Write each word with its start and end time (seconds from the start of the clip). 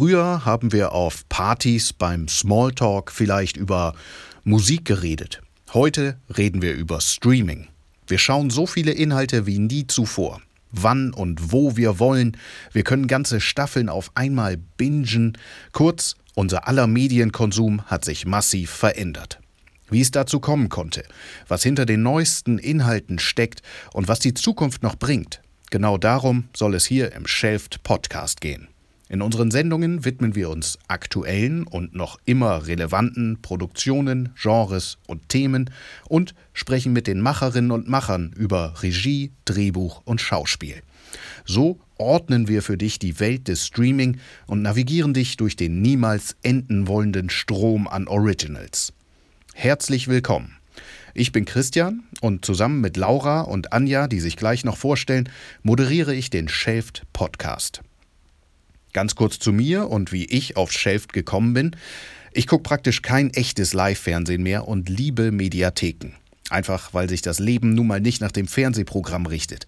Früher 0.00 0.46
haben 0.46 0.72
wir 0.72 0.92
auf 0.92 1.28
Partys 1.28 1.92
beim 1.92 2.26
Smalltalk 2.26 3.12
vielleicht 3.12 3.58
über 3.58 3.92
Musik 4.44 4.86
geredet. 4.86 5.42
Heute 5.74 6.18
reden 6.38 6.62
wir 6.62 6.72
über 6.72 7.02
Streaming. 7.02 7.68
Wir 8.06 8.16
schauen 8.16 8.48
so 8.48 8.66
viele 8.66 8.92
Inhalte 8.92 9.44
wie 9.44 9.58
nie 9.58 9.86
zuvor. 9.86 10.40
Wann 10.72 11.12
und 11.12 11.52
wo 11.52 11.76
wir 11.76 11.98
wollen. 11.98 12.38
Wir 12.72 12.82
können 12.82 13.08
ganze 13.08 13.42
Staffeln 13.42 13.90
auf 13.90 14.10
einmal 14.14 14.56
bingen. 14.78 15.36
Kurz, 15.72 16.14
unser 16.34 16.66
aller 16.66 16.86
Medienkonsum 16.86 17.82
hat 17.82 18.06
sich 18.06 18.24
massiv 18.24 18.70
verändert. 18.70 19.38
Wie 19.90 20.00
es 20.00 20.10
dazu 20.10 20.40
kommen 20.40 20.70
konnte, 20.70 21.04
was 21.46 21.62
hinter 21.62 21.84
den 21.84 22.02
neuesten 22.02 22.56
Inhalten 22.56 23.18
steckt 23.18 23.60
und 23.92 24.08
was 24.08 24.20
die 24.20 24.32
Zukunft 24.32 24.82
noch 24.82 24.96
bringt, 24.96 25.42
genau 25.68 25.98
darum 25.98 26.48
soll 26.56 26.74
es 26.74 26.86
hier 26.86 27.12
im 27.12 27.26
Shelft 27.26 27.82
Podcast 27.82 28.40
gehen. 28.40 28.69
In 29.10 29.22
unseren 29.22 29.50
Sendungen 29.50 30.04
widmen 30.04 30.36
wir 30.36 30.50
uns 30.50 30.78
aktuellen 30.86 31.66
und 31.66 31.96
noch 31.96 32.20
immer 32.26 32.68
relevanten 32.68 33.42
Produktionen, 33.42 34.28
Genres 34.40 34.98
und 35.08 35.28
Themen 35.28 35.68
und 36.08 36.36
sprechen 36.52 36.92
mit 36.92 37.08
den 37.08 37.20
Macherinnen 37.20 37.72
und 37.72 37.88
Machern 37.88 38.32
über 38.36 38.80
Regie, 38.84 39.32
Drehbuch 39.46 40.02
und 40.04 40.20
Schauspiel. 40.20 40.76
So 41.44 41.80
ordnen 41.98 42.46
wir 42.46 42.62
für 42.62 42.78
dich 42.78 43.00
die 43.00 43.18
Welt 43.18 43.48
des 43.48 43.66
Streaming 43.66 44.18
und 44.46 44.62
navigieren 44.62 45.12
dich 45.12 45.36
durch 45.36 45.56
den 45.56 45.82
niemals 45.82 46.36
enden 46.44 46.86
wollenden 46.86 47.30
Strom 47.30 47.88
an 47.88 48.06
Originals. 48.06 48.92
Herzlich 49.54 50.06
willkommen. 50.06 50.56
Ich 51.14 51.32
bin 51.32 51.46
Christian 51.46 52.04
und 52.20 52.44
zusammen 52.44 52.80
mit 52.80 52.96
Laura 52.96 53.40
und 53.40 53.72
Anja, 53.72 54.06
die 54.06 54.20
sich 54.20 54.36
gleich 54.36 54.64
noch 54.64 54.76
vorstellen, 54.76 55.28
moderiere 55.64 56.14
ich 56.14 56.30
den 56.30 56.48
Shelft 56.48 57.02
Podcast. 57.12 57.82
Ganz 58.92 59.14
kurz 59.14 59.38
zu 59.38 59.52
mir 59.52 59.88
und 59.88 60.12
wie 60.12 60.24
ich 60.24 60.56
auf 60.56 60.72
Shelft 60.72 61.12
gekommen 61.12 61.54
bin. 61.54 61.76
Ich 62.32 62.46
gucke 62.46 62.62
praktisch 62.62 63.02
kein 63.02 63.30
echtes 63.30 63.72
Live-Fernsehen 63.72 64.42
mehr 64.42 64.68
und 64.68 64.88
liebe 64.88 65.32
Mediatheken. 65.32 66.12
Einfach 66.48 66.92
weil 66.92 67.08
sich 67.08 67.22
das 67.22 67.38
Leben 67.38 67.74
nun 67.74 67.86
mal 67.86 68.00
nicht 68.00 68.20
nach 68.20 68.32
dem 68.32 68.48
Fernsehprogramm 68.48 69.26
richtet. 69.26 69.66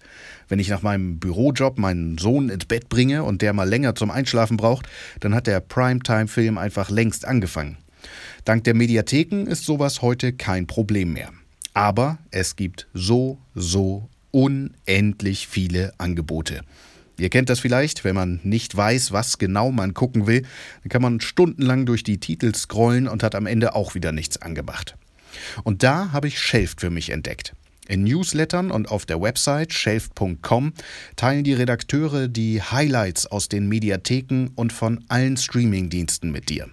Wenn 0.49 0.59
ich 0.59 0.67
nach 0.67 0.81
meinem 0.81 1.17
Bürojob 1.17 1.77
meinen 1.77 2.17
Sohn 2.17 2.49
ins 2.49 2.65
Bett 2.65 2.89
bringe 2.89 3.23
und 3.23 3.41
der 3.41 3.53
mal 3.53 3.67
länger 3.67 3.95
zum 3.95 4.11
Einschlafen 4.11 4.57
braucht, 4.57 4.87
dann 5.21 5.33
hat 5.33 5.47
der 5.47 5.61
Primetime-Film 5.61 6.57
einfach 6.57 6.89
längst 6.89 7.25
angefangen. 7.25 7.77
Dank 8.43 8.65
der 8.65 8.73
Mediatheken 8.73 9.45
ist 9.47 9.63
sowas 9.63 10.01
heute 10.01 10.33
kein 10.33 10.67
Problem 10.67 11.13
mehr. 11.13 11.31
Aber 11.73 12.17
es 12.31 12.57
gibt 12.57 12.87
so, 12.93 13.37
so 13.55 14.09
unendlich 14.31 15.47
viele 15.47 15.93
Angebote. 15.97 16.61
Ihr 17.17 17.29
kennt 17.29 17.49
das 17.49 17.59
vielleicht, 17.59 18.03
wenn 18.03 18.15
man 18.15 18.39
nicht 18.43 18.75
weiß, 18.75 19.11
was 19.11 19.37
genau 19.37 19.71
man 19.71 19.93
gucken 19.93 20.25
will, 20.25 20.43
dann 20.81 20.89
kann 20.89 21.01
man 21.01 21.21
stundenlang 21.21 21.85
durch 21.85 22.03
die 22.03 22.19
Titel 22.19 22.53
scrollen 22.55 23.07
und 23.07 23.23
hat 23.23 23.35
am 23.35 23.45
Ende 23.45 23.75
auch 23.75 23.95
wieder 23.95 24.11
nichts 24.11 24.41
angemacht. 24.41 24.95
Und 25.63 25.83
da 25.83 26.11
habe 26.11 26.27
ich 26.27 26.39
Shelft 26.39 26.81
für 26.81 26.89
mich 26.89 27.09
entdeckt. 27.09 27.53
In 27.87 28.03
Newslettern 28.03 28.71
und 28.71 28.89
auf 28.89 29.05
der 29.05 29.21
Website 29.21 29.73
shelft.com 29.73 30.73
teilen 31.17 31.43
die 31.43 31.53
Redakteure 31.53 32.29
die 32.29 32.61
Highlights 32.61 33.25
aus 33.25 33.49
den 33.49 33.67
Mediatheken 33.67 34.51
und 34.55 34.71
von 34.71 35.03
allen 35.09 35.35
Streamingdiensten 35.35 36.31
mit 36.31 36.49
dir. 36.49 36.69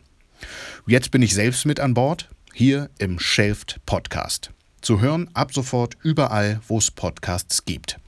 Jetzt 0.86 1.10
bin 1.10 1.22
ich 1.22 1.34
selbst 1.34 1.66
mit 1.66 1.80
an 1.80 1.94
Bord, 1.94 2.28
hier 2.54 2.90
im 2.98 3.18
Shelft 3.18 3.80
Podcast. 3.86 4.52
Zu 4.82 5.00
hören 5.00 5.28
ab 5.34 5.52
sofort 5.52 5.96
überall, 6.02 6.60
wo 6.68 6.78
es 6.78 6.90
Podcasts 6.90 7.64
gibt. 7.64 7.98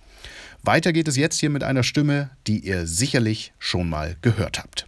Weiter 0.65 0.93
geht 0.93 1.09
es 1.09 1.17
jetzt 1.17 1.41
hier 1.41 1.51
mit 1.51 1.65
einer 1.65 1.83
Stimme, 1.83 2.31
die 2.47 2.61
ihr 2.61 2.87
sicherlich 2.87 3.53
schon 3.59 3.91
mal 3.91 4.15
gehört 4.23 4.61
habt. 4.61 4.87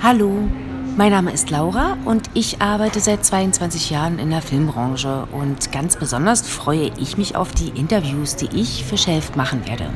Hallo, 0.00 0.48
mein 0.96 1.10
Name 1.10 1.32
ist 1.32 1.50
Laura 1.50 1.98
und 2.04 2.30
ich 2.34 2.62
arbeite 2.62 3.00
seit 3.00 3.24
22 3.24 3.90
Jahren 3.90 4.20
in 4.20 4.30
der 4.30 4.42
Filmbranche 4.42 5.26
und 5.32 5.72
ganz 5.72 5.96
besonders 5.96 6.42
freue 6.42 6.92
ich 7.00 7.18
mich 7.18 7.34
auf 7.34 7.50
die 7.50 7.70
Interviews, 7.70 8.36
die 8.36 8.48
ich 8.54 8.84
für 8.84 8.96
Shelft 8.96 9.34
machen 9.34 9.66
werde. 9.66 9.90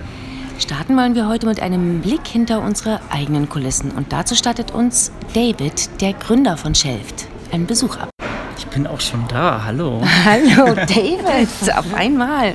Starten 0.59 0.97
wollen 0.97 1.15
wir 1.15 1.29
heute 1.29 1.47
mit 1.47 1.61
einem 1.61 2.01
Blick 2.01 2.27
hinter 2.27 2.61
unsere 2.61 3.01
eigenen 3.11 3.49
Kulissen 3.49 3.93
und 3.93 4.13
dazu 4.13 4.35
startet 4.35 4.73
uns 4.73 5.13
David, 5.35 6.01
der 6.01 6.15
Gründer 6.15 6.57
von 6.57 6.75
Shelft, 6.75 7.29
einen 7.53 7.67
Besuch 7.67 7.97
ab 7.97 8.11
bin 8.67 8.87
auch 8.87 9.01
schon 9.01 9.27
da. 9.29 9.63
Hallo. 9.65 10.03
Hallo, 10.25 10.75
David. 10.75 11.49
Auf 11.77 11.95
einmal. 11.95 12.55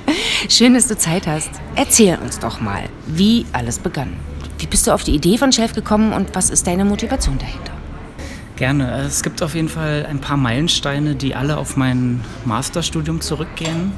Schön, 0.49 0.73
dass 0.73 0.87
du 0.87 0.97
Zeit 0.97 1.27
hast. 1.27 1.49
Erzähl 1.75 2.17
uns 2.17 2.39
doch 2.39 2.59
mal, 2.59 2.83
wie 3.07 3.45
alles 3.53 3.79
begann. 3.79 4.13
Wie 4.59 4.67
bist 4.67 4.87
du 4.87 4.91
auf 4.91 5.03
die 5.03 5.15
Idee 5.15 5.37
von 5.37 5.51
Chef 5.51 5.73
gekommen 5.73 6.13
und 6.13 6.35
was 6.35 6.49
ist 6.49 6.67
deine 6.67 6.85
Motivation 6.85 7.37
dahinter? 7.37 7.73
Gerne. 8.55 9.01
Es 9.01 9.23
gibt 9.23 9.41
auf 9.41 9.55
jeden 9.55 9.69
Fall 9.69 10.05
ein 10.09 10.19
paar 10.19 10.37
Meilensteine, 10.37 11.15
die 11.15 11.35
alle 11.35 11.57
auf 11.57 11.75
mein 11.75 12.21
Masterstudium 12.45 13.19
zurückgehen. 13.19 13.91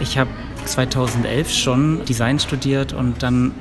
Ich 0.00 0.16
habe 0.16 0.30
2011 0.64 1.52
schon 1.52 2.04
Design 2.04 2.38
studiert 2.38 2.92
und 2.92 3.22
dann 3.22 3.52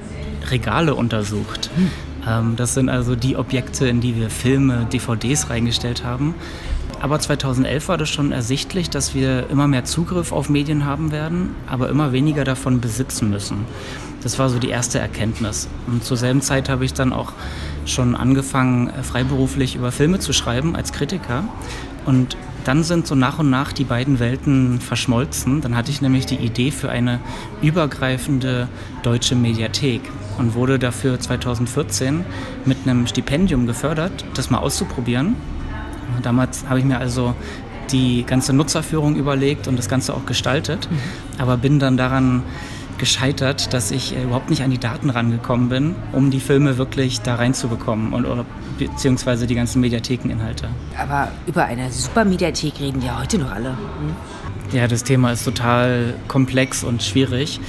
Regale 0.50 0.96
untersucht. 0.96 1.70
Hm. 1.76 2.56
Das 2.58 2.74
sind 2.74 2.90
also 2.90 3.16
die 3.16 3.38
Objekte, 3.38 3.88
in 3.88 4.02
die 4.02 4.18
wir 4.18 4.30
Filme, 4.30 4.86
DVDs 4.92 5.50
reingestellt 5.50 6.04
haben. 6.04 6.36
Aber 7.00 7.20
2011 7.20 7.90
war 7.90 7.98
das 7.98 8.10
schon 8.10 8.32
ersichtlich, 8.32 8.90
dass 8.90 9.14
wir 9.14 9.50
immer 9.50 9.68
mehr 9.68 9.86
Zugriff 9.86 10.32
auf 10.32 10.50
Medien 10.50 10.86
haben 10.86 11.12
werden, 11.12 11.56
aber 11.68 11.90
immer 11.90 12.12
weniger 12.12 12.44
davon 12.44 12.82
besitzen 12.82 13.30
müssen. 13.30 13.66
Das 14.24 14.40
war 14.40 14.50
so 14.50 14.58
die 14.58 14.70
erste 14.70 14.98
Erkenntnis. 14.98 15.68
Und 15.86 16.04
zur 16.04 16.18
selben 16.18 16.42
Zeit 16.42 16.70
habe 16.70 16.86
ich 16.86 16.94
dann 16.94 17.14
auch 17.14 17.34
schon 17.86 18.16
angefangen, 18.16 18.90
äh, 18.90 19.04
freiberuflich 19.04 19.76
über 19.76 19.92
Filme 19.92 20.20
zu 20.20 20.34
schreiben 20.34 20.76
als 20.76 20.92
Kritiker. 20.92 21.44
Und 22.06 22.36
dann 22.66 22.84
sind 22.84 23.06
so 23.08 23.16
nach 23.16 23.40
und 23.40 23.50
nach 23.50 23.72
die 23.72 23.84
beiden 23.84 24.20
Welten 24.20 24.82
verschmolzen. 24.82 25.62
Dann 25.62 25.76
hatte 25.78 25.92
ich 25.92 26.02
nämlich 26.02 26.26
die 26.26 26.36
Idee 26.36 26.72
für 26.72 26.90
eine 26.90 27.20
übergreifende 27.62 28.68
deutsche 29.04 29.36
Mediathek 29.36 30.02
und 30.38 30.56
wurde 30.56 30.80
dafür 30.80 31.20
2014 31.20 32.26
mit 32.66 32.80
einem 32.86 33.08
Stipendium 33.08 33.68
gefördert, 33.68 34.26
das 34.34 34.50
mal 34.50 34.60
auszuprobieren 34.60 35.36
Damals 36.22 36.66
habe 36.68 36.80
ich 36.80 36.86
mir 36.86 36.98
also 36.98 37.34
die 37.92 38.24
ganze 38.24 38.54
Nutzerführung 38.54 39.16
überlegt 39.16 39.68
und 39.68 39.78
das 39.78 39.88
Ganze 39.90 40.14
auch 40.14 40.26
gestaltet, 40.26 40.90
mhm. 40.90 40.98
aber 41.42 41.58
bin 41.58 41.80
dann 41.80 41.98
daran 41.98 42.44
gescheitert, 42.98 43.74
dass 43.74 43.92
ich 43.92 44.16
äh, 44.16 44.24
überhaupt 44.24 44.50
nicht 44.50 44.64
an 44.64 44.72
die 44.72 44.80
Daten 44.80 45.10
rangekommen 45.10 45.70
bin, 45.70 45.96
um 46.12 46.32
die 46.32 46.40
Filme 46.40 46.78
wirklich 46.78 47.22
da 47.22 47.36
reinzubekommen 47.36 48.14
und 48.14 48.26
oder 48.26 48.46
beziehungsweise 48.78 49.48
die 49.48 49.56
ganzen 49.56 49.82
Mediathekeninhalte. 49.82 50.70
Aber 50.98 51.30
über 51.46 51.66
eine 51.66 51.92
Supermediathek 51.92 52.80
reden 52.80 53.02
ja 53.02 53.20
heute 53.20 53.38
noch 53.38 53.52
alle. 53.52 53.70
Hm? 53.70 54.16
Ja, 54.74 54.88
das 54.88 55.04
Thema 55.04 55.32
ist 55.32 55.46
total 55.46 56.16
komplex 56.28 56.84
und 56.84 57.02
schwierig. 57.02 57.60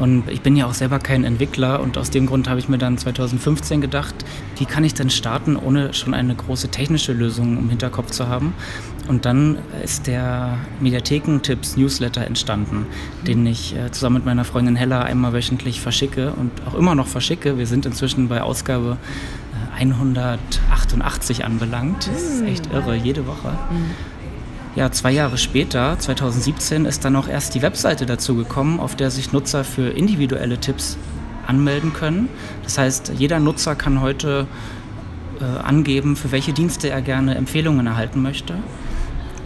Und 0.00 0.28
ich 0.30 0.40
bin 0.40 0.56
ja 0.56 0.66
auch 0.66 0.74
selber 0.74 0.98
kein 0.98 1.24
Entwickler 1.24 1.80
und 1.80 1.98
aus 1.98 2.10
dem 2.10 2.26
Grund 2.26 2.48
habe 2.48 2.58
ich 2.58 2.68
mir 2.68 2.78
dann 2.78 2.96
2015 2.96 3.80
gedacht, 3.80 4.14
wie 4.56 4.64
kann 4.64 4.82
ich 4.82 4.94
denn 4.94 5.10
starten, 5.10 5.56
ohne 5.56 5.92
schon 5.92 6.14
eine 6.14 6.34
große 6.34 6.68
technische 6.68 7.12
Lösung 7.12 7.58
im 7.58 7.68
Hinterkopf 7.68 8.10
zu 8.10 8.26
haben. 8.26 8.54
Und 9.08 9.26
dann 9.26 9.58
ist 9.84 10.06
der 10.06 10.56
Mediatheken-Tipps 10.80 11.76
Newsletter 11.76 12.26
entstanden, 12.26 12.86
den 13.26 13.46
ich 13.46 13.76
äh, 13.76 13.90
zusammen 13.90 14.16
mit 14.16 14.24
meiner 14.24 14.44
Freundin 14.44 14.74
Hella 14.74 15.02
einmal 15.02 15.32
wöchentlich 15.32 15.80
verschicke 15.80 16.32
und 16.32 16.50
auch 16.66 16.74
immer 16.74 16.94
noch 16.94 17.06
verschicke. 17.06 17.58
Wir 17.58 17.66
sind 17.66 17.86
inzwischen 17.86 18.28
bei 18.28 18.42
Ausgabe 18.42 18.96
188 19.76 21.40
äh, 21.40 21.42
anbelangt. 21.42 22.08
Das 22.12 22.22
ist 22.22 22.42
echt 22.42 22.72
irre, 22.72 22.96
jede 22.96 23.26
Woche. 23.26 23.50
Mhm. 23.70 24.19
Ja, 24.76 24.92
zwei 24.92 25.10
Jahre 25.10 25.36
später, 25.36 25.98
2017, 25.98 26.84
ist 26.84 27.04
dann 27.04 27.16
auch 27.16 27.26
erst 27.26 27.54
die 27.56 27.62
Webseite 27.62 28.06
dazu 28.06 28.36
gekommen, 28.36 28.78
auf 28.78 28.94
der 28.94 29.10
sich 29.10 29.32
Nutzer 29.32 29.64
für 29.64 29.90
individuelle 29.90 30.58
Tipps 30.58 30.96
anmelden 31.46 31.92
können. 31.92 32.28
Das 32.62 32.78
heißt, 32.78 33.12
jeder 33.18 33.40
Nutzer 33.40 33.74
kann 33.74 34.00
heute 34.00 34.46
äh, 35.40 35.44
angeben, 35.44 36.14
für 36.14 36.30
welche 36.30 36.52
Dienste 36.52 36.88
er 36.88 37.02
gerne 37.02 37.34
Empfehlungen 37.34 37.86
erhalten 37.88 38.22
möchte. 38.22 38.54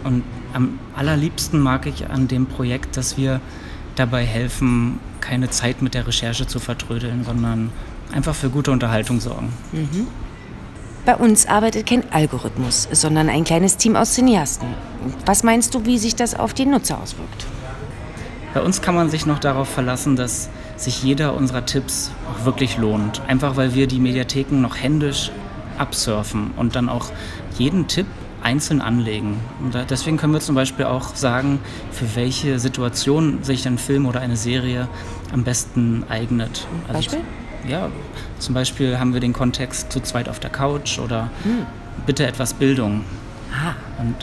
Und 0.03 0.23
am 0.53 0.79
allerliebsten 0.95 1.59
mag 1.59 1.87
ich 1.87 2.07
an 2.07 2.27
dem 2.27 2.45
Projekt, 2.45 2.95
dass 2.95 3.17
wir 3.17 3.41
dabei 3.95 4.23
helfen, 4.25 4.99
keine 5.21 5.49
Zeit 5.49 5.81
mit 5.81 5.95
der 5.95 6.05
Recherche 6.05 6.45
zu 6.45 6.59
vertrödeln, 6.59 7.23
sondern 7.23 7.71
einfach 8.11 8.35
für 8.35 8.49
gute 8.49 8.71
Unterhaltung 8.71 9.19
sorgen. 9.19 9.51
Mhm. 9.71 10.07
Bei 11.05 11.15
uns 11.15 11.45
arbeitet 11.47 11.85
kein 11.85 12.11
Algorithmus, 12.11 12.87
sondern 12.91 13.29
ein 13.29 13.43
kleines 13.43 13.77
Team 13.77 13.95
aus 13.95 14.15
Cineasten. 14.15 14.67
Was 15.25 15.43
meinst 15.43 15.75
du, 15.75 15.85
wie 15.85 15.99
sich 15.99 16.15
das 16.15 16.33
auf 16.33 16.55
die 16.55 16.65
Nutzer 16.65 16.99
auswirkt? 16.99 17.45
Bei 18.55 18.61
uns 18.61 18.81
kann 18.81 18.95
man 18.95 19.09
sich 19.11 19.27
noch 19.27 19.37
darauf 19.37 19.69
verlassen, 19.69 20.15
dass 20.15 20.49
sich 20.77 21.03
jeder 21.03 21.35
unserer 21.35 21.65
Tipps 21.65 22.09
auch 22.31 22.45
wirklich 22.45 22.77
lohnt. 22.77 23.21
Einfach 23.27 23.55
weil 23.55 23.75
wir 23.75 23.85
die 23.85 23.99
Mediatheken 23.99 24.61
noch 24.61 24.77
händisch 24.77 25.29
absurfen 25.77 26.51
und 26.57 26.75
dann 26.75 26.89
auch 26.89 27.11
jeden 27.57 27.87
Tipp 27.87 28.07
einzeln 28.41 28.81
anlegen. 28.81 29.39
Und 29.61 29.75
deswegen 29.89 30.17
können 30.17 30.33
wir 30.33 30.39
zum 30.39 30.55
Beispiel 30.55 30.85
auch 30.85 31.15
sagen, 31.15 31.59
für 31.91 32.15
welche 32.15 32.59
Situation 32.59 33.43
sich 33.43 33.67
ein 33.67 33.77
Film 33.77 34.05
oder 34.05 34.21
eine 34.21 34.37
Serie 34.37 34.87
am 35.33 35.43
besten 35.43 36.03
eignet. 36.09 36.65
Also 36.87 36.93
Beispiel? 36.93 37.19
Ja, 37.67 37.89
zum 38.39 38.53
Beispiel 38.53 38.99
haben 38.99 39.13
wir 39.13 39.21
den 39.21 39.33
Kontext 39.33 39.91
zu 39.91 39.99
zweit 40.01 40.29
auf 40.29 40.39
der 40.39 40.49
Couch 40.49 40.99
oder 40.99 41.29
hm. 41.43 41.65
bitte 42.05 42.25
etwas 42.25 42.53
Bildung. 42.53 43.03
Ah. 43.51 43.73
Und 44.01 44.15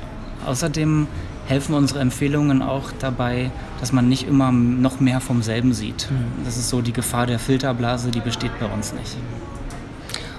außerdem 0.46 1.06
helfen 1.46 1.74
unsere 1.74 2.00
Empfehlungen 2.00 2.62
auch 2.62 2.90
dabei, 2.98 3.50
dass 3.80 3.92
man 3.92 4.08
nicht 4.08 4.26
immer 4.26 4.52
noch 4.52 5.00
mehr 5.00 5.20
vom 5.20 5.42
selben 5.42 5.72
sieht. 5.72 6.08
Mhm. 6.10 6.44
Das 6.44 6.56
ist 6.56 6.68
so 6.68 6.80
die 6.80 6.92
Gefahr 6.92 7.26
der 7.26 7.38
Filterblase, 7.38 8.10
die 8.10 8.20
besteht 8.20 8.52
bei 8.60 8.66
uns 8.66 8.92
nicht. 8.92 9.16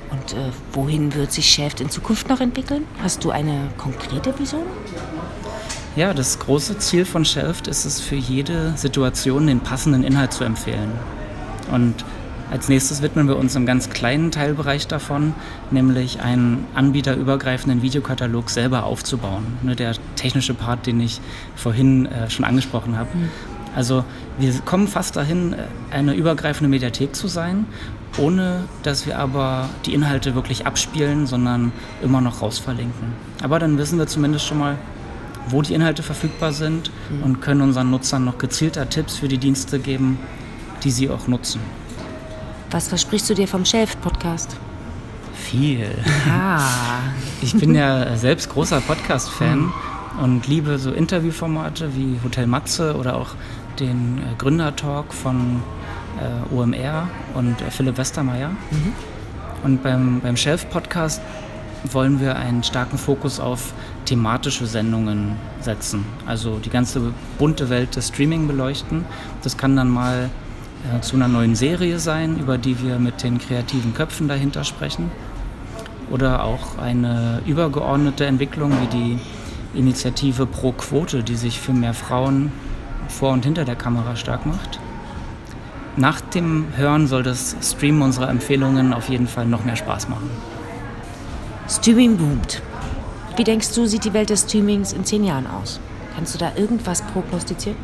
Und 0.09 0.33
äh, 0.33 0.49
wohin 0.71 1.13
wird 1.13 1.31
sich 1.31 1.49
Shaft 1.49 1.81
in 1.81 1.89
Zukunft 1.89 2.29
noch 2.29 2.39
entwickeln? 2.39 2.85
Hast 3.01 3.23
du 3.23 3.31
eine 3.31 3.69
konkrete 3.77 4.37
Vision? 4.39 4.63
Ja, 5.95 6.13
das 6.13 6.39
große 6.39 6.77
Ziel 6.79 7.05
von 7.05 7.25
Shelft 7.25 7.67
ist 7.67 7.85
es, 7.85 7.99
für 7.99 8.15
jede 8.15 8.73
Situation 8.75 9.47
den 9.47 9.59
passenden 9.59 10.03
Inhalt 10.03 10.33
zu 10.33 10.43
empfehlen. 10.43 10.91
Und 11.71 12.05
als 12.53 12.69
nächstes 12.69 13.01
widmen 13.01 13.27
wir 13.27 13.35
uns 13.35 13.55
einem 13.55 13.65
ganz 13.65 13.89
kleinen 13.89 14.29
Teilbereich 14.29 14.85
davon, 14.85 15.33
nämlich 15.71 16.21
einen 16.21 16.67
anbieterübergreifenden 16.75 17.81
Videokatalog 17.81 18.51
selber 18.51 18.83
aufzubauen. 18.83 19.57
Ne, 19.63 19.75
der 19.75 19.95
technische 20.15 20.53
Part, 20.53 20.85
den 20.85 20.99
ich 20.99 21.19
vorhin 21.55 22.05
äh, 22.05 22.29
schon 22.29 22.45
angesprochen 22.45 22.95
habe. 22.95 23.09
Mhm. 23.17 23.29
Also 23.75 24.05
wir 24.37 24.53
kommen 24.65 24.87
fast 24.87 25.15
dahin, 25.15 25.53
äh, 25.53 25.57
eine 25.89 26.13
übergreifende 26.13 26.69
Mediathek 26.69 27.15
zu 27.15 27.27
sein, 27.27 27.65
ohne 28.19 28.65
dass 28.83 29.07
wir 29.07 29.17
aber 29.17 29.67
die 29.87 29.95
Inhalte 29.95 30.35
wirklich 30.35 30.67
abspielen, 30.67 31.25
sondern 31.25 31.71
immer 32.03 32.21
noch 32.21 32.43
rausverlinken. 32.43 33.13
Aber 33.41 33.57
dann 33.57 33.79
wissen 33.79 33.97
wir 33.97 34.05
zumindest 34.05 34.45
schon 34.45 34.59
mal, 34.59 34.77
wo 35.47 35.63
die 35.63 35.73
Inhalte 35.73 36.03
verfügbar 36.03 36.53
sind 36.53 36.91
mhm. 37.09 37.23
und 37.23 37.41
können 37.41 37.61
unseren 37.61 37.89
Nutzern 37.89 38.23
noch 38.25 38.37
gezielter 38.37 38.87
Tipps 38.87 39.15
für 39.17 39.27
die 39.27 39.39
Dienste 39.39 39.79
geben, 39.79 40.19
die 40.83 40.91
sie 40.91 41.09
auch 41.09 41.27
nutzen. 41.27 41.59
Was 42.73 42.87
versprichst 42.87 43.29
du 43.29 43.35
dir 43.35 43.47
vom 43.47 43.65
Chef-Podcast? 43.65 44.57
Viel. 45.35 45.91
Ah. 46.27 46.59
Ich 47.43 47.53
bin 47.53 47.75
ja 47.75 48.15
selbst 48.15 48.49
großer 48.49 48.81
Podcast-Fan 48.81 49.59
mhm. 49.59 49.73
und 50.23 50.47
liebe 50.47 50.79
so 50.79 50.91
Interviewformate 50.91 51.95
wie 51.95 52.17
Hotel 52.23 52.47
Matze 52.47 52.95
oder 52.95 53.17
auch 53.17 53.35
den 53.79 54.17
äh, 54.17 54.35
Gründertalk 54.39 55.13
von 55.13 55.61
äh, 56.19 56.55
OMR 56.55 57.09
und 57.35 57.61
äh, 57.61 57.69
Philipp 57.69 57.97
Westermeier. 57.97 58.49
Mhm. 58.49 58.93
Und 59.63 59.83
beim, 59.83 60.21
beim 60.21 60.35
Shelf-Podcast 60.35 61.21
wollen 61.91 62.19
wir 62.19 62.37
einen 62.37 62.63
starken 62.63 62.97
Fokus 62.97 63.39
auf 63.39 63.73
thematische 64.05 64.65
Sendungen 64.65 65.35
setzen. 65.59 66.05
Also 66.25 66.57
die 66.57 66.69
ganze 66.69 67.13
bunte 67.37 67.69
Welt 67.69 67.95
des 67.95 68.07
Streaming 68.07 68.47
beleuchten. 68.47 69.05
Das 69.43 69.57
kann 69.57 69.75
dann 69.75 69.89
mal 69.89 70.31
äh, 70.91 71.01
zu 71.01 71.15
einer 71.15 71.27
neuen 71.27 71.55
Serie 71.55 71.99
sein, 71.99 72.37
über 72.39 72.57
die 72.57 72.81
wir 72.81 72.99
mit 72.99 73.23
den 73.23 73.39
kreativen 73.39 73.93
Köpfen 73.93 74.27
dahinter 74.27 74.63
sprechen. 74.63 75.11
Oder 76.09 76.43
auch 76.43 76.77
eine 76.77 77.41
übergeordnete 77.45 78.25
Entwicklung 78.25 78.71
wie 78.81 78.87
die 78.87 79.19
Initiative 79.77 80.45
Pro 80.45 80.71
Quote, 80.73 81.23
die 81.23 81.35
sich 81.35 81.59
für 81.59 81.73
mehr 81.73 81.93
Frauen 81.93 82.51
vor 83.07 83.31
und 83.31 83.45
hinter 83.45 83.65
der 83.65 83.75
Kamera 83.75 84.15
stark 84.15 84.45
macht. 84.45 84.79
Nach 85.95 86.21
dem 86.21 86.65
Hören 86.75 87.07
soll 87.07 87.23
das 87.23 87.55
Streamen 87.61 88.01
unserer 88.01 88.29
Empfehlungen 88.29 88.93
auf 88.93 89.09
jeden 89.09 89.27
Fall 89.27 89.45
noch 89.45 89.63
mehr 89.63 89.75
Spaß 89.75 90.09
machen. 90.09 90.29
Streaming 91.69 92.17
boomt. 92.17 92.61
Wie 93.35 93.43
denkst 93.43 93.73
du, 93.73 93.85
sieht 93.85 94.03
die 94.03 94.13
Welt 94.13 94.29
des 94.29 94.41
Streamings 94.41 94.91
in 94.91 95.05
zehn 95.05 95.23
Jahren 95.23 95.47
aus? 95.47 95.79
Kannst 96.15 96.33
du 96.33 96.39
da 96.39 96.51
irgendwas 96.55 97.01
prognostizieren? 97.01 97.77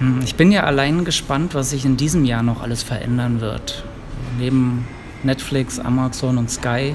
Hm, 0.00 0.20
ich 0.24 0.34
bin 0.34 0.50
ja 0.50 0.64
allein 0.64 1.04
gespannt, 1.04 1.54
was 1.54 1.70
sich 1.70 1.84
in 1.84 1.96
diesem 1.96 2.24
Jahr 2.24 2.42
noch 2.42 2.62
alles 2.62 2.82
verändern 2.82 3.40
wird. 3.40 3.84
Neben 4.38 4.86
Netflix, 5.22 5.78
Amazon 5.78 6.38
und 6.38 6.50
Sky 6.50 6.94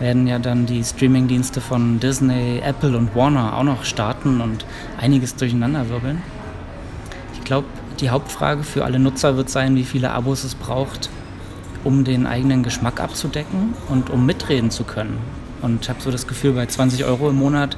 werden 0.00 0.26
ja 0.26 0.38
dann 0.38 0.66
die 0.66 0.82
Streamingdienste 0.82 1.60
von 1.60 2.00
Disney, 2.00 2.60
Apple 2.64 2.96
und 2.96 3.14
Warner 3.14 3.56
auch 3.56 3.62
noch 3.62 3.84
starten 3.84 4.40
und 4.40 4.66
einiges 4.98 5.36
durcheinanderwirbeln. 5.36 6.22
Ich 7.34 7.44
glaube, 7.44 7.68
die 8.00 8.10
Hauptfrage 8.10 8.64
für 8.64 8.84
alle 8.84 8.98
Nutzer 8.98 9.36
wird 9.36 9.50
sein, 9.50 9.76
wie 9.76 9.84
viele 9.84 10.10
Abos 10.10 10.42
es 10.42 10.54
braucht, 10.54 11.10
um 11.84 12.04
den 12.04 12.26
eigenen 12.26 12.62
Geschmack 12.62 12.98
abzudecken 12.98 13.74
und 13.88 14.10
um 14.10 14.26
mitreden 14.26 14.70
zu 14.70 14.84
können. 14.84 15.18
Und 15.62 15.82
ich 15.82 15.88
habe 15.90 16.00
so 16.00 16.10
das 16.10 16.26
Gefühl, 16.26 16.52
bei 16.52 16.66
20 16.66 17.04
Euro 17.04 17.28
im 17.28 17.36
Monat 17.36 17.76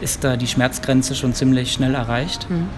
ist 0.00 0.22
da 0.22 0.36
die 0.36 0.46
Schmerzgrenze 0.46 1.14
schon 1.14 1.32
ziemlich 1.32 1.72
schnell 1.72 1.94
erreicht. 1.94 2.48
Mhm. 2.50 2.68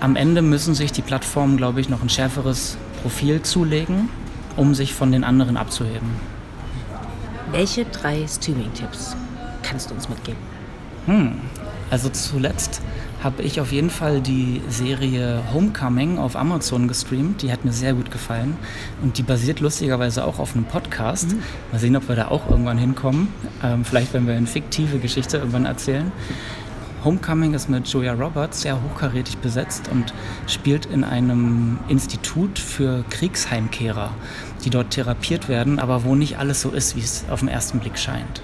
Am 0.00 0.14
Ende 0.14 0.42
müssen 0.42 0.74
sich 0.74 0.92
die 0.92 1.02
Plattformen, 1.02 1.56
glaube 1.56 1.80
ich, 1.80 1.88
noch 1.88 2.02
ein 2.02 2.08
schärferes 2.08 2.76
Profil 3.02 3.42
zulegen, 3.42 4.08
um 4.56 4.74
sich 4.74 4.94
von 4.94 5.10
den 5.10 5.24
anderen 5.24 5.56
abzuheben. 5.56 6.10
Welche 7.50 7.84
drei 7.86 8.26
Streaming-Tipps 8.26 9.16
kannst 9.62 9.90
du 9.90 9.94
uns 9.94 10.08
mitgeben? 10.08 10.40
Hm, 11.06 11.40
also 11.90 12.08
zuletzt 12.08 12.82
habe 13.22 13.42
ich 13.42 13.60
auf 13.60 13.72
jeden 13.72 13.90
Fall 13.90 14.20
die 14.20 14.60
Serie 14.68 15.42
Homecoming 15.52 16.18
auf 16.18 16.36
Amazon 16.36 16.86
gestreamt. 16.88 17.42
Die 17.42 17.50
hat 17.50 17.64
mir 17.64 17.72
sehr 17.72 17.94
gut 17.94 18.10
gefallen. 18.10 18.56
Und 19.02 19.18
die 19.18 19.22
basiert 19.22 19.60
lustigerweise 19.60 20.24
auch 20.24 20.38
auf 20.38 20.54
einem 20.54 20.64
Podcast. 20.64 21.32
Mhm. 21.32 21.42
Mal 21.72 21.78
sehen, 21.78 21.96
ob 21.96 22.08
wir 22.08 22.16
da 22.16 22.28
auch 22.28 22.50
irgendwann 22.50 22.78
hinkommen. 22.78 23.28
Ähm, 23.62 23.84
vielleicht, 23.84 24.12
wenn 24.12 24.26
wir 24.26 24.34
eine 24.34 24.46
fiktive 24.46 24.98
Geschichte 24.98 25.38
irgendwann 25.38 25.64
erzählen. 25.64 26.12
Homecoming 27.04 27.54
ist 27.54 27.68
mit 27.68 27.86
Julia 27.88 28.14
Roberts 28.14 28.62
sehr 28.62 28.82
hochkarätig 28.82 29.38
besetzt 29.38 29.88
und 29.90 30.12
spielt 30.46 30.86
in 30.86 31.04
einem 31.04 31.78
Institut 31.88 32.58
für 32.58 33.04
Kriegsheimkehrer, 33.10 34.10
die 34.64 34.70
dort 34.70 34.90
therapiert 34.90 35.48
werden, 35.48 35.78
aber 35.78 36.04
wo 36.04 36.14
nicht 36.14 36.38
alles 36.38 36.62
so 36.62 36.70
ist, 36.70 36.96
wie 36.96 37.00
es 37.00 37.24
auf 37.30 37.40
den 37.40 37.48
ersten 37.48 37.78
Blick 37.78 37.98
scheint. 37.98 38.42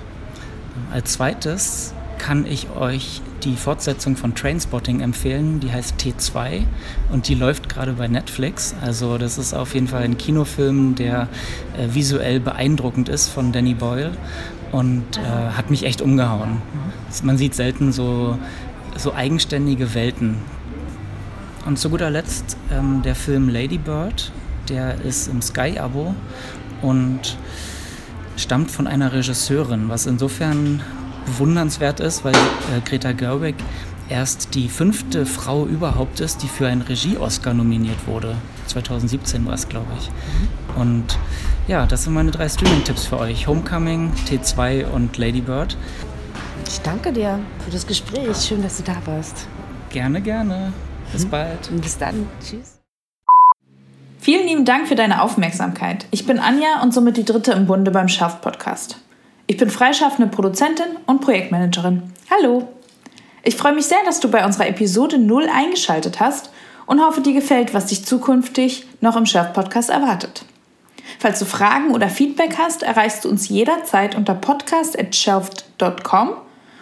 Als 0.92 1.12
zweites 1.12 1.94
kann 2.18 2.46
ich 2.46 2.70
euch 2.70 3.20
die 3.42 3.56
Fortsetzung 3.56 4.16
von 4.16 4.36
Trainspotting 4.36 5.00
empfehlen. 5.00 5.58
Die 5.58 5.72
heißt 5.72 5.96
T2 6.00 6.62
und 7.10 7.26
die 7.26 7.34
läuft 7.34 7.68
gerade 7.68 7.94
bei 7.94 8.06
Netflix. 8.06 8.76
Also 8.80 9.18
das 9.18 9.38
ist 9.38 9.54
auf 9.54 9.74
jeden 9.74 9.88
Fall 9.88 10.02
ein 10.02 10.16
Kinofilm, 10.16 10.94
der 10.94 11.28
äh, 11.76 11.92
visuell 11.94 12.38
beeindruckend 12.38 13.08
ist 13.08 13.28
von 13.28 13.50
Danny 13.50 13.74
Boyle 13.74 14.12
und 14.72 15.18
äh, 15.18 15.50
hat 15.56 15.70
mich 15.70 15.84
echt 15.84 16.00
umgehauen. 16.00 16.60
Man 17.22 17.38
sieht 17.38 17.54
selten 17.54 17.92
so, 17.92 18.38
so 18.96 19.14
eigenständige 19.14 19.94
Welten. 19.94 20.38
Und 21.66 21.78
zu 21.78 21.90
guter 21.90 22.10
Letzt 22.10 22.56
ähm, 22.72 23.02
der 23.02 23.14
Film 23.14 23.48
Lady 23.48 23.78
Bird, 23.78 24.32
der 24.68 25.00
ist 25.02 25.28
im 25.28 25.40
Sky-Abo 25.40 26.14
und 26.80 27.36
stammt 28.36 28.70
von 28.70 28.86
einer 28.86 29.12
Regisseurin, 29.12 29.88
was 29.88 30.06
insofern 30.06 30.80
bewundernswert 31.26 32.00
ist, 32.00 32.24
weil 32.24 32.34
äh, 32.34 32.80
Greta 32.84 33.12
Gerwig 33.12 33.54
erst 34.08 34.54
die 34.54 34.68
fünfte 34.68 35.26
Frau 35.26 35.66
überhaupt 35.66 36.20
ist, 36.20 36.42
die 36.42 36.48
für 36.48 36.66
einen 36.66 36.82
Regie-Oscar 36.82 37.54
nominiert 37.54 38.06
wurde. 38.06 38.36
2017 38.66 39.44
war 39.46 39.54
es, 39.54 39.68
glaube 39.68 39.86
ich. 39.98 40.10
Und 40.76 41.18
ja, 41.68 41.86
das 41.86 42.04
sind 42.04 42.14
meine 42.14 42.30
drei 42.30 42.48
Streaming-Tipps 42.48 43.06
für 43.06 43.18
euch. 43.18 43.46
Homecoming, 43.46 44.12
T2 44.28 44.86
und 44.86 45.16
Lady 45.18 45.40
Bird. 45.40 45.76
Ich 46.66 46.80
danke 46.80 47.12
dir 47.12 47.38
für 47.64 47.70
das 47.70 47.86
Gespräch. 47.86 48.36
Schön, 48.36 48.62
dass 48.62 48.78
du 48.78 48.82
da 48.82 48.96
warst. 49.04 49.46
Gerne, 49.90 50.20
gerne. 50.20 50.72
Bis 51.12 51.26
mhm. 51.26 51.30
bald. 51.30 51.70
Und 51.70 51.82
bis 51.82 51.98
dann. 51.98 52.26
Tschüss. 52.40 52.78
Vielen 54.18 54.46
lieben 54.46 54.64
Dank 54.64 54.86
für 54.86 54.94
deine 54.94 55.20
Aufmerksamkeit. 55.22 56.06
Ich 56.12 56.26
bin 56.26 56.38
Anja 56.38 56.80
und 56.82 56.94
somit 56.94 57.16
die 57.16 57.24
dritte 57.24 57.52
im 57.52 57.66
Bunde 57.66 57.90
beim 57.90 58.08
Schaft 58.08 58.40
Podcast. 58.40 58.98
Ich 59.48 59.56
bin 59.56 59.68
freischaffende 59.68 60.30
Produzentin 60.30 60.86
und 61.06 61.20
Projektmanagerin. 61.20 62.04
Hallo! 62.30 62.68
Ich 63.42 63.56
freue 63.56 63.74
mich 63.74 63.86
sehr, 63.86 63.98
dass 64.04 64.20
du 64.20 64.30
bei 64.30 64.44
unserer 64.44 64.68
Episode 64.68 65.18
0 65.18 65.48
eingeschaltet 65.52 66.20
hast 66.20 66.50
und 66.86 67.00
hoffe, 67.00 67.20
dir 67.20 67.32
gefällt, 67.32 67.74
was 67.74 67.86
dich 67.86 68.04
zukünftig 68.04 68.86
noch 69.00 69.16
im 69.16 69.26
Scherf 69.26 69.52
Podcast 69.52 69.90
erwartet. 69.90 70.44
Falls 71.18 71.40
du 71.40 71.44
Fragen 71.44 71.92
oder 71.92 72.08
Feedback 72.08 72.56
hast, 72.58 72.82
erreichst 72.82 73.24
du 73.24 73.28
uns 73.28 73.48
jederzeit 73.48 74.14
unter 74.14 74.34
podcast.shelft.com 74.34 76.30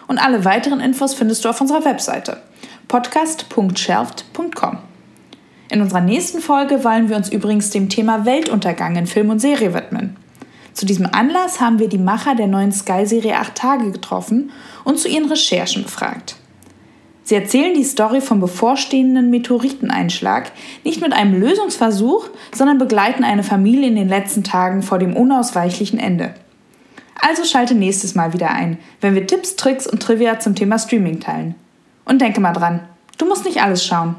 und 0.07 0.19
alle 0.19 0.45
weiteren 0.45 0.81
Infos 0.81 1.15
findest 1.15 1.45
du 1.45 1.49
auf 1.49 1.61
unserer 1.61 1.85
Webseite 1.85 2.43
podcast.shelft.com. 2.89 4.79
In 5.71 5.81
unserer 5.81 6.01
nächsten 6.01 6.41
Folge 6.41 6.83
wollen 6.83 7.09
wir 7.09 7.17
uns 7.17 7.29
übrigens 7.31 7.71
dem 7.71 7.89
Thema 7.89 8.27
Weltuntergang 8.27 8.97
in 8.97 9.07
Film 9.07 9.31
und 9.31 9.39
Serie 9.39 9.73
widmen. 9.73 10.17
Zu 10.73 10.85
diesem 10.87 11.07
Anlass 11.07 11.61
haben 11.61 11.79
wir 11.79 11.89
die 11.89 11.99
Macher 11.99 12.35
der 12.35 12.49
neuen 12.49 12.73
Sky-Serie 12.73 13.37
8 13.37 13.55
Tage 13.55 13.93
getroffen 13.93 14.51
und 14.83 14.99
zu 14.99 15.07
ihren 15.07 15.27
Recherchen 15.27 15.85
befragt. 15.85 16.35
Sie 17.31 17.37
erzählen 17.37 17.75
die 17.75 17.85
Story 17.85 18.21
vom 18.21 18.41
bevorstehenden 18.41 19.31
Meteoriteneinschlag 19.31 20.51
nicht 20.83 21.01
mit 21.01 21.13
einem 21.13 21.41
Lösungsversuch, 21.41 22.29
sondern 22.53 22.79
begleiten 22.79 23.23
eine 23.23 23.45
Familie 23.45 23.87
in 23.87 23.95
den 23.95 24.09
letzten 24.09 24.43
Tagen 24.43 24.83
vor 24.83 24.99
dem 24.99 25.15
unausweichlichen 25.15 26.01
Ende. 26.01 26.35
Also 27.21 27.45
schalte 27.45 27.77
nächstes 27.77 28.17
Mal 28.17 28.33
wieder 28.33 28.51
ein, 28.51 28.79
wenn 29.01 29.15
wir 29.15 29.29
Tipps, 29.29 29.55
Tricks 29.55 29.87
und 29.87 30.03
Trivia 30.03 30.41
zum 30.41 30.57
Thema 30.57 30.77
Streaming 30.81 31.21
teilen. 31.21 31.55
Und 32.05 32.21
denke 32.21 32.41
mal 32.41 32.53
dran, 32.53 32.81
du 33.17 33.27
musst 33.27 33.45
nicht 33.45 33.63
alles 33.63 33.87
schauen. 33.87 34.17